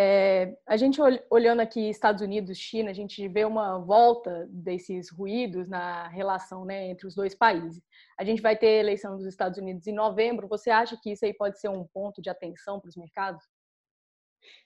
[0.00, 5.68] é, a gente olhando aqui Estados Unidos, China, a gente vê uma volta desses ruídos
[5.68, 7.82] na relação né, entre os dois países.
[8.16, 10.46] A gente vai ter eleição dos Estados Unidos em novembro.
[10.46, 13.42] Você acha que isso aí pode ser um ponto de atenção para os mercados?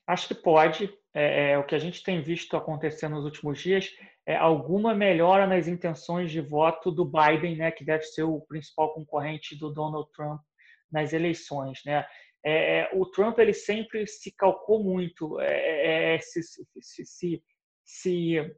[0.07, 0.93] Acho que pode.
[1.15, 3.91] É, é, o que a gente tem visto acontecer nos últimos dias
[4.27, 8.93] é alguma melhora nas intenções de voto do Biden, né, que deve ser o principal
[8.93, 10.43] concorrente do Donald Trump
[10.91, 11.81] nas eleições.
[11.87, 12.05] Né?
[12.45, 16.65] É, o Trump ele sempre se calcou muito é, se, se,
[17.05, 17.43] se,
[17.85, 18.55] se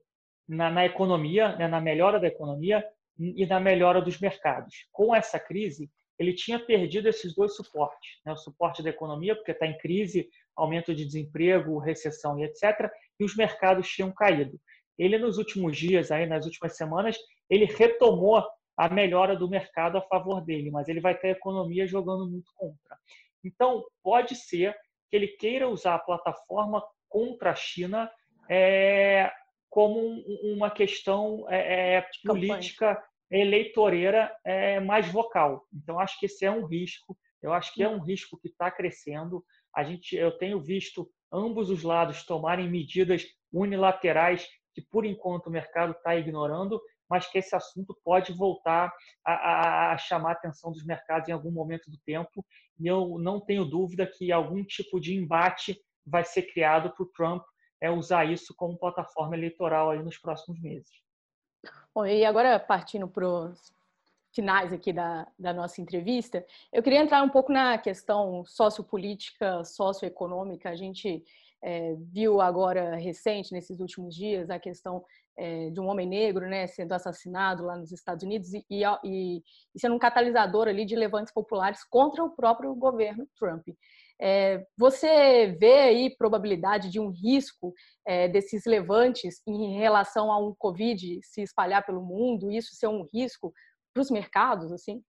[0.48, 2.84] na, na, economia, né, na melhora da economia
[3.18, 4.86] e na melhora dos mercados.
[4.90, 9.52] Com essa crise, ele tinha perdido esses dois suportes, né, o suporte da economia, porque
[9.52, 14.58] está em crise, aumento de desemprego, recessão e etc., e os mercados tinham caído.
[14.98, 17.16] Ele, nos últimos dias, aí, nas últimas semanas,
[17.50, 18.44] ele retomou
[18.76, 22.50] a melhora do mercado a favor dele, mas ele vai ter a economia jogando muito
[22.56, 22.96] contra.
[23.44, 24.74] Então, pode ser
[25.10, 28.10] que ele queira usar a plataforma contra a China
[28.48, 29.30] é,
[29.70, 29.98] como
[30.42, 35.66] uma questão é, é política eleitoreira é, mais vocal.
[35.72, 37.16] Então, acho que esse é um risco.
[37.42, 39.44] Eu acho que é um risco que está crescendo.
[39.74, 45.50] A gente, eu tenho visto ambos os lados tomarem medidas unilaterais que, por enquanto, o
[45.50, 48.92] mercado está ignorando mas que esse assunto pode voltar
[49.24, 52.44] a, a, chamar a atenção dos mercados em algum momento do tempo.
[52.78, 57.10] E eu não tenho dúvida que algum tipo de embate vai ser criado para o
[57.10, 57.42] Trump
[57.80, 60.90] é usar isso como plataforma eleitoral aí nos próximos meses.
[61.94, 63.72] Bom, e agora partindo para os
[64.32, 70.70] finais aqui da, da nossa entrevista, eu queria entrar um pouco na questão sociopolítica, socioeconômica.
[70.70, 71.22] A gente
[71.64, 75.02] é, viu agora recente, nesses últimos dias, a questão
[75.38, 79.42] é, de um homem negro né, sendo assassinado lá nos Estados Unidos e, e, e,
[79.78, 83.66] sendo um catalisador ali de levantes populares contra o próprio governo Trump.
[84.20, 87.74] É, você vê aí probabilidade de um risco
[88.30, 93.52] desses levantes em relação a um Covid se espalhar pelo mundo, isso ser um risco
[93.92, 95.02] para os mercados, assim?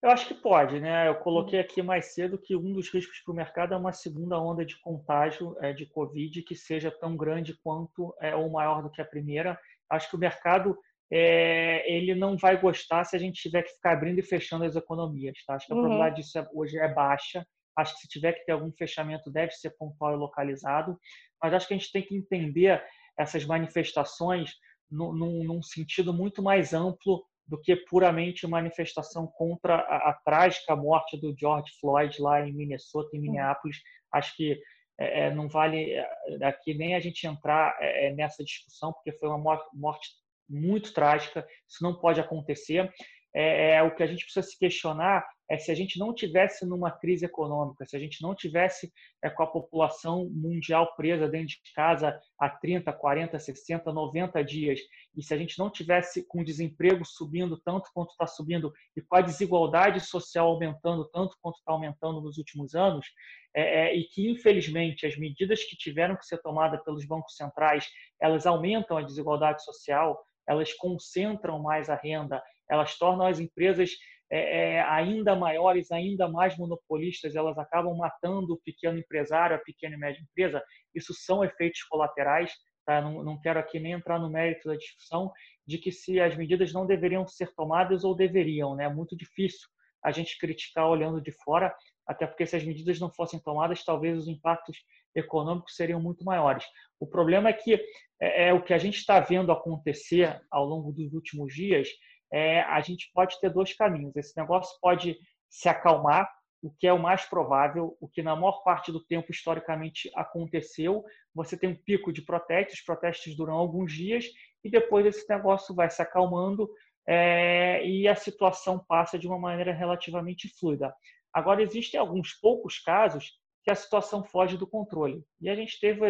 [0.00, 1.08] Eu acho que pode, né?
[1.08, 4.40] Eu coloquei aqui mais cedo que um dos riscos para o mercado é uma segunda
[4.40, 8.90] onda de contágio é, de Covid que seja tão grande quanto é, ou maior do
[8.90, 9.58] que a primeira.
[9.90, 10.78] Acho que o mercado
[11.10, 14.76] é, ele não vai gostar se a gente tiver que ficar abrindo e fechando as
[14.76, 15.36] economias.
[15.44, 15.54] Tá?
[15.54, 15.82] Acho que a uhum.
[15.82, 17.44] probabilidade disso é, hoje é baixa.
[17.76, 20.96] Acho que se tiver que ter algum fechamento deve ser pontual e localizado.
[21.42, 22.80] Mas acho que a gente tem que entender
[23.18, 24.52] essas manifestações
[24.88, 31.16] num, num sentido muito mais amplo do que puramente manifestação contra a, a, trágica morte
[31.16, 33.78] do George Floyd lá em Minnesota, em Minneapolis.
[34.12, 34.60] Acho que
[35.00, 36.06] é, é não vale é,
[36.42, 40.08] aqui nem a gente entrar é, é, nessa discussão, porque foi uma morte
[40.48, 42.92] muito trágica, isso não pode acontecer.
[43.34, 46.66] É, é, o que a gente precisa se questionar é se a gente não tivesse
[46.66, 51.48] numa crise econômica, se a gente não tivesse é, com a população mundial presa dentro
[51.48, 54.80] de casa há 30, 40, 60, 90 dias,
[55.16, 59.00] e se a gente não tivesse com o desemprego subindo tanto quanto está subindo e
[59.00, 63.06] com a desigualdade social aumentando tanto quanto está aumentando nos últimos anos,
[63.54, 67.86] é, é, e que infelizmente as medidas que tiveram que ser tomadas pelos bancos centrais
[68.20, 73.90] elas aumentam a desigualdade social, elas concentram mais a renda, elas tornam as empresas
[74.30, 79.94] é, é, ainda maiores, ainda mais monopolistas, elas acabam matando o pequeno empresário, a pequena
[79.94, 80.62] e média empresa.
[80.94, 82.52] Isso são efeitos colaterais.
[82.84, 83.00] Tá?
[83.00, 85.32] Não, não quero aqui nem entrar no mérito da discussão
[85.66, 88.74] de que se as medidas não deveriam ser tomadas ou deveriam.
[88.74, 88.84] Né?
[88.84, 89.66] É muito difícil
[90.04, 91.74] a gente criticar olhando de fora,
[92.06, 94.76] até porque se as medidas não fossem tomadas, talvez os impactos
[95.14, 96.64] econômicos seriam muito maiores.
[97.00, 97.74] O problema é que
[98.20, 101.88] é, é o que a gente está vendo acontecer ao longo dos últimos dias
[102.32, 104.16] é, a gente pode ter dois caminhos.
[104.16, 106.30] Esse negócio pode se acalmar,
[106.62, 111.04] o que é o mais provável, o que na maior parte do tempo historicamente aconteceu.
[111.34, 114.26] Você tem um pico de protestos, os protestos duram alguns dias
[114.64, 116.68] e depois esse negócio vai se acalmando
[117.06, 120.92] é, e a situação passa de uma maneira relativamente fluida.
[121.32, 125.22] Agora, existem alguns poucos casos que a situação foge do controle.
[125.40, 126.00] E a gente teve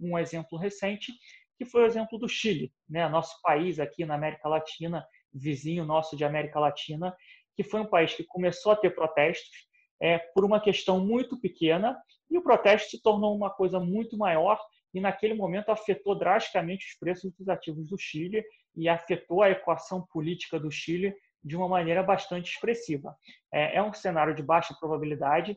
[0.00, 1.12] um exemplo recente,
[1.58, 3.08] que foi o exemplo do Chile, né?
[3.08, 7.14] nosso país aqui na América Latina, vizinho nosso de América Latina,
[7.56, 9.66] que foi um país que começou a ter protestos
[10.00, 11.96] é, por uma questão muito pequena
[12.30, 14.60] e o protesto se tornou uma coisa muito maior
[14.92, 20.06] e naquele momento afetou drasticamente os preços dos ativos do Chile e afetou a equação
[20.10, 23.16] política do Chile de uma maneira bastante expressiva.
[23.52, 25.56] É, é um cenário de baixa probabilidade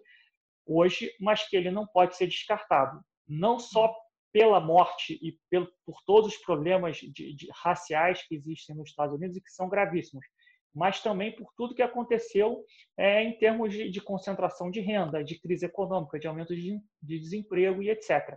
[0.65, 3.93] hoje, mas que ele não pode ser descartado, não só
[4.31, 5.37] pela morte e
[5.85, 9.67] por todos os problemas de, de, raciais que existem nos Estados Unidos e que são
[9.67, 10.25] gravíssimos,
[10.73, 12.63] mas também por tudo que aconteceu
[12.97, 17.19] é, em termos de, de, concentração de renda, de crise econômica, de aumento de, de,
[17.19, 18.35] desemprego e etc.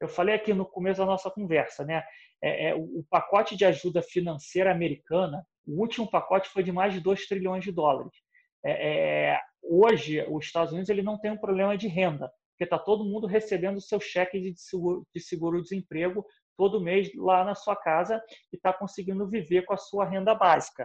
[0.00, 2.02] Eu falei aqui no começo da nossa conversa, né?
[2.42, 6.92] É, é, o, o pacote de ajuda financeira americana, o último pacote foi de mais
[6.92, 8.12] de 2 trilhões de dólares.
[8.64, 12.78] É, é, hoje, os Estados Unidos ele não tem um problema de renda, porque está
[12.78, 16.26] todo mundo recebendo o seu cheque de seguro-desemprego
[16.58, 20.82] todo mês lá na sua casa e está conseguindo viver com a sua renda básica.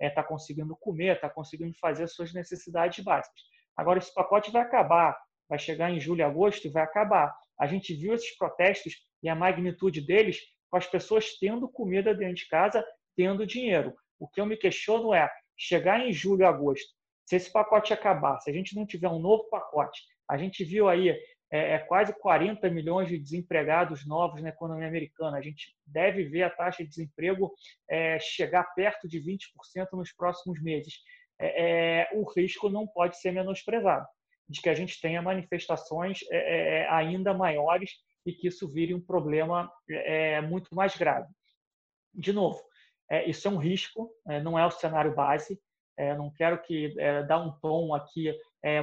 [0.00, 3.38] Está é, tá conseguindo comer, está conseguindo fazer as suas necessidades básicas.
[3.76, 5.14] Agora, esse pacote vai acabar,
[5.46, 7.36] vai chegar em julho, agosto e vai acabar.
[7.58, 12.36] A gente viu esses protestos e a magnitude deles com as pessoas tendo comida dentro
[12.36, 12.82] de casa,
[13.14, 13.94] tendo dinheiro.
[14.18, 16.88] O que eu me questiono é, chegar em julho, agosto,
[17.26, 20.00] se esse pacote acabar, se a gente não tiver um novo pacote,
[20.30, 21.10] a gente viu aí
[21.50, 25.36] é, é quase 40 milhões de desempregados novos na economia americana.
[25.36, 27.52] A gente deve ver a taxa de desemprego
[27.88, 30.94] é, chegar perto de 20% nos próximos meses.
[31.38, 34.06] É, é, o risco não pode ser menosprezado
[34.48, 37.90] de que a gente tenha manifestações é, ainda maiores
[38.26, 39.70] e que isso vire um problema
[40.48, 41.28] muito mais grave.
[42.12, 42.60] De novo,
[43.26, 44.10] isso é um risco,
[44.42, 45.58] não é o cenário base.
[46.18, 46.94] Não quero que
[47.26, 48.36] dar um tom aqui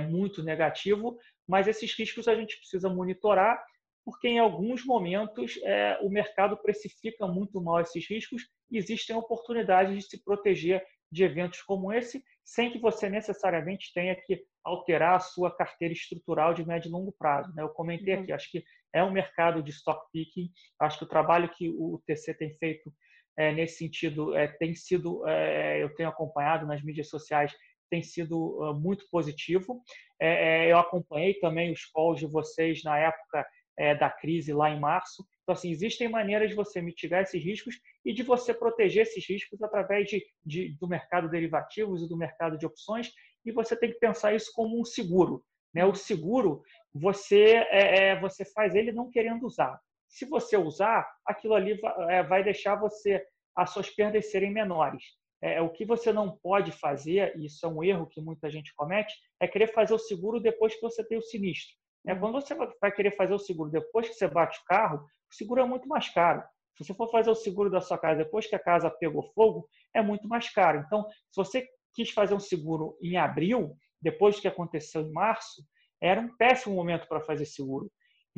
[0.10, 3.64] muito negativo, mas esses riscos a gente precisa monitorar,
[4.04, 9.96] porque em alguns momentos é, o mercado precifica muito mal esses riscos e existem oportunidades
[9.96, 15.20] de se proteger de eventos como esse, sem que você necessariamente tenha que alterar a
[15.20, 17.54] sua carteira estrutural de médio e longo prazo.
[17.54, 17.64] Né?
[17.64, 18.24] Eu comentei uhum.
[18.24, 22.02] aqui, acho que é um mercado de stock picking, acho que o trabalho que o
[22.06, 22.94] TC tem feito
[23.38, 27.54] é, nesse sentido é, tem sido, é, eu tenho acompanhado nas mídias sociais,
[27.90, 29.82] tem sido uh, muito positivo.
[30.20, 33.46] É, é, eu acompanhei também os calls de vocês na época
[33.78, 35.26] é, da crise lá em março.
[35.44, 39.62] Então, assim, existem maneiras de você mitigar esses riscos e de você proteger esses riscos
[39.62, 43.12] através de, de, do mercado de derivativos e do mercado de opções.
[43.46, 45.44] E você tem que pensar isso como um seguro.
[45.74, 45.86] Né?
[45.86, 46.62] O seguro,
[46.94, 49.80] você, é, você faz ele não querendo usar.
[50.08, 53.24] Se você usar, aquilo ali é, vai deixar você
[53.56, 55.04] as suas perdas serem menores.
[55.42, 58.74] É, o que você não pode fazer, e isso é um erro que muita gente
[58.74, 61.76] comete, é querer fazer o seguro depois que você tem o sinistro.
[62.08, 65.36] É, quando você vai querer fazer o seguro depois que você bate o carro, o
[65.36, 66.42] seguro é muito mais caro.
[66.76, 69.68] Se você for fazer o seguro da sua casa depois que a casa pegou fogo,
[69.94, 70.84] é muito mais caro.
[70.86, 75.64] Então, se você quis fazer um seguro em abril, depois que aconteceu em março,
[76.00, 77.92] era um péssimo momento para fazer seguro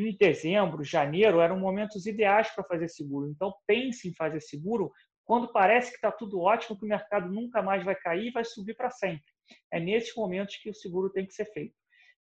[0.08, 3.30] em dezembro, janeiro, eram momentos ideais para fazer seguro.
[3.30, 4.92] Então, pense em fazer seguro
[5.30, 8.74] quando parece que está tudo ótimo, que o mercado nunca mais vai cair vai subir
[8.74, 9.32] para sempre.
[9.72, 11.76] É nesses momentos que o seguro tem que ser feito.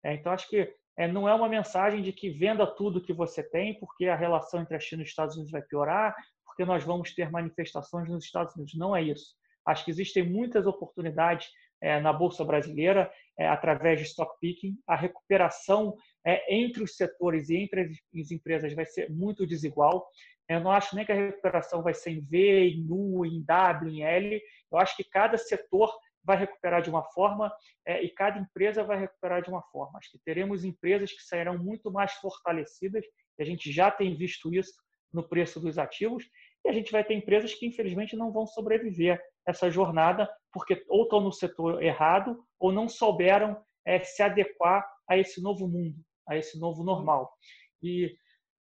[0.04, 3.42] É, então, acho que é, não é uma mensagem de que venda tudo que você
[3.42, 6.84] tem, porque a relação entre a China e os Estados Unidos vai piorar, porque nós
[6.84, 8.74] vamos ter manifestações nos Estados Unidos.
[8.76, 9.34] Não é isso.
[9.66, 11.48] Acho que existem muitas oportunidades
[11.82, 14.76] é, na Bolsa Brasileira é, através de stock picking.
[14.86, 20.08] A recuperação é, entre os setores e entre as empresas vai ser muito desigual.
[20.48, 23.92] Eu não acho nem que a recuperação vai ser em V, em U, em W,
[23.92, 24.42] em L.
[24.72, 25.92] Eu acho que cada setor
[26.24, 27.52] vai recuperar de uma forma
[27.86, 29.98] é, e cada empresa vai recuperar de uma forma.
[29.98, 33.06] Acho que teremos empresas que sairão muito mais fortalecidas,
[33.38, 34.74] e a gente já tem visto isso
[35.14, 36.26] no preço dos ativos,
[36.66, 41.04] e a gente vai ter empresas que, infelizmente, não vão sobreviver essa jornada, porque ou
[41.04, 45.96] estão no setor errado ou não souberam é, se adequar a esse novo mundo,
[46.30, 47.34] a esse novo normal.
[47.82, 48.16] E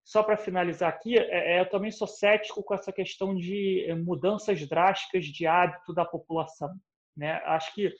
[0.05, 3.95] só para finalizar aqui, é, é, eu também sou cético com essa questão de é,
[3.95, 6.75] mudanças drásticas de hábito da população.
[7.15, 7.33] Né?
[7.45, 7.93] Acho que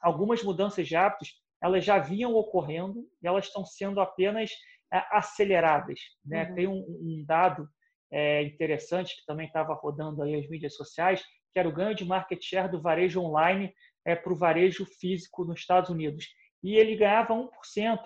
[0.00, 4.50] algumas mudanças de hábitos elas já vinham ocorrendo e elas estão sendo apenas
[4.92, 6.00] é, aceleradas.
[6.24, 6.48] Né?
[6.48, 6.54] Uhum.
[6.54, 7.68] Tem um, um dado
[8.10, 12.04] é, interessante que também estava rodando aí as mídias sociais, que era o ganho de
[12.04, 13.72] market share do varejo online
[14.04, 16.26] é, para o varejo físico nos Estados Unidos.
[16.62, 17.48] E ele ganhava 1%,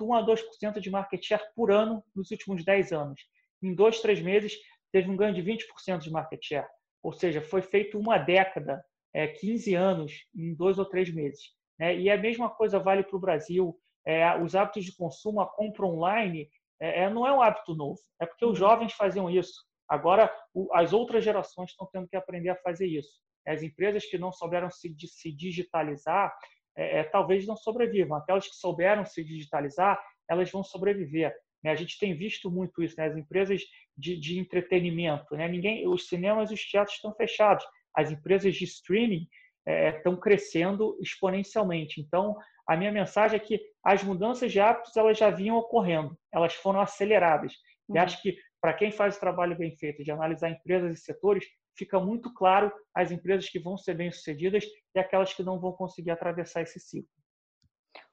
[0.01, 3.21] 1 a 2% de market share por ano nos últimos 10 anos.
[3.63, 4.57] Em dois, três meses,
[4.93, 6.67] teve um ganho de 20% de market share.
[7.03, 8.85] Ou seja, foi feito uma década,
[9.15, 11.41] é, 15 anos, em dois ou três meses.
[11.79, 11.97] Né?
[11.97, 13.79] E a mesma coisa vale para o Brasil.
[14.07, 16.49] É, os hábitos de consumo, a compra online,
[16.81, 17.99] é, é não é um hábito novo.
[18.21, 18.57] É porque os uhum.
[18.57, 19.65] jovens faziam isso.
[19.89, 20.33] Agora,
[20.73, 23.21] as outras gerações estão tendo que aprender a fazer isso.
[23.47, 26.33] As empresas que não souberam se, se digitalizar,
[26.81, 28.16] é, é, talvez não sobrevivam.
[28.16, 31.35] Aquelas que souberam se digitalizar, elas vão sobreviver.
[31.62, 31.71] Né?
[31.71, 32.95] A gente tem visto muito isso.
[32.97, 33.07] Né?
[33.07, 33.61] As empresas
[33.97, 35.47] de, de entretenimento, né?
[35.47, 37.64] ninguém, os cinemas e os teatros estão fechados.
[37.95, 39.29] As empresas de streaming
[39.66, 42.01] é, estão crescendo exponencialmente.
[42.01, 42.35] Então,
[42.66, 46.81] a minha mensagem é que as mudanças de hábitos elas já vinham ocorrendo, elas foram
[46.81, 47.53] aceleradas.
[47.88, 48.01] E uhum.
[48.01, 51.45] acho que para quem faz o trabalho bem feito de analisar empresas e setores,
[51.81, 54.64] fica muito claro as empresas que vão ser bem-sucedidas
[54.95, 57.09] e aquelas que não vão conseguir atravessar esse ciclo.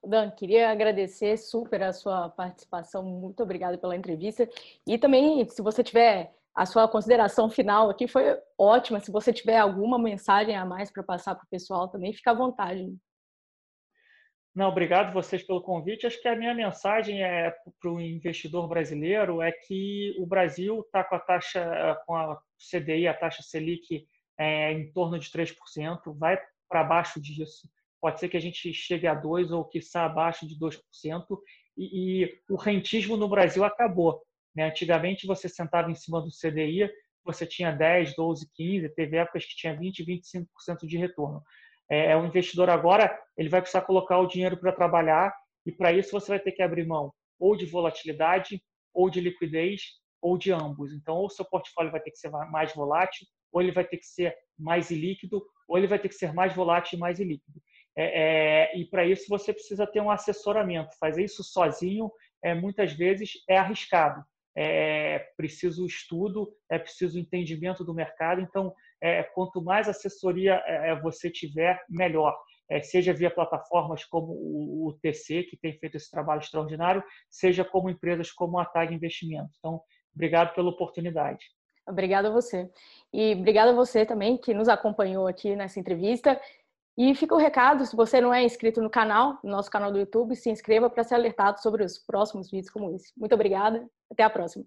[0.03, 4.47] Dan, queria agradecer super a sua participação, muito obrigada pela entrevista.
[4.85, 8.99] E também, se você tiver a sua consideração final aqui, foi ótima.
[8.99, 12.33] Se você tiver alguma mensagem a mais para passar para o pessoal também, fica à
[12.33, 12.95] vontade.
[14.57, 16.07] Não, obrigado vocês pelo convite.
[16.07, 21.03] Acho que a minha mensagem é para o investidor brasileiro é que o Brasil está
[21.03, 25.55] com a taxa, com a CDI, a taxa Selic é, em torno de 3%,
[26.17, 27.69] vai para baixo disso,
[28.01, 30.81] pode ser que a gente chegue a 2% ou que abaixo de 2%,
[31.77, 34.23] e, e o rentismo no Brasil acabou.
[34.55, 34.69] Né?
[34.69, 36.89] Antigamente você sentava em cima do CDI,
[37.23, 41.43] você tinha 10, 12, 15, teve épocas que tinha 20, 25% de retorno.
[41.89, 45.33] É, o investidor agora ele vai precisar colocar o dinheiro para trabalhar
[45.65, 48.61] e para isso você vai ter que abrir mão ou de volatilidade,
[48.93, 49.81] ou de liquidez,
[50.21, 50.93] ou de ambos.
[50.93, 53.97] Então, ou o seu portfólio vai ter que ser mais volátil, ou ele vai ter
[53.97, 57.61] que ser mais ilíquido, ou ele vai ter que ser mais volátil e mais ilíquido.
[57.95, 60.95] É, é, e para isso você precisa ter um assessoramento.
[60.99, 62.11] Fazer isso sozinho,
[62.43, 64.23] é, muitas vezes, é arriscado.
[64.59, 68.41] É preciso estudo, é preciso entendimento do mercado.
[68.41, 72.35] Então, é, quanto mais assessoria é, é você tiver, melhor
[72.69, 77.63] é, seja via plataformas como o, o, TC, que tem feito esse trabalho extraordinário, seja
[77.63, 79.49] como empresas como a TAG Investimento.
[79.59, 79.81] Então,
[80.13, 81.45] obrigado pela oportunidade.
[81.87, 82.69] Obrigada a você.
[83.13, 86.39] E obrigada a você também que nos acompanhou aqui nessa entrevista.
[86.97, 89.99] E fica o recado, se você não é inscrito no canal, no nosso canal do
[89.99, 93.13] YouTube, se inscreva para ser alertado sobre os próximos vídeos como esse.
[93.15, 94.65] Muito obrigada, até a próxima.